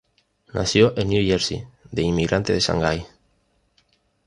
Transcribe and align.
Nació 0.51 0.97
en 0.97 1.09
New 1.09 1.23
Jersey 1.23 1.63
de 1.91 2.01
inmigrantes 2.01 2.55
de 2.55 2.59
Shanghái. 2.59 3.05